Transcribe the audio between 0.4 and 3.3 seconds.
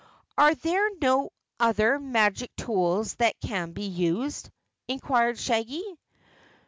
there no other magic tools